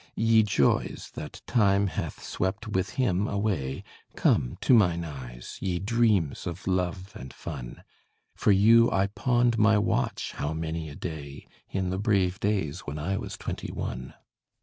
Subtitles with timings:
[0.15, 3.83] Ye joys, that Time hath swept with him away,
[4.15, 7.83] Come to mine eyes, ye dreams of love and fun:
[8.35, 12.97] For you I pawned my watch how many a day, In the brave days when
[12.97, 14.15] I was twenty one!